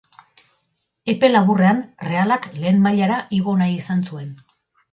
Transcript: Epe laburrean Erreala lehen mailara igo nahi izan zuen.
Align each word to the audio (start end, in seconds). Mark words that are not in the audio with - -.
Epe 1.13 1.29
laburrean 1.33 1.83
Erreala 2.07 2.39
lehen 2.57 2.81
mailara 2.89 3.21
igo 3.41 3.57
nahi 3.63 3.77
izan 3.85 4.05
zuen. 4.13 4.37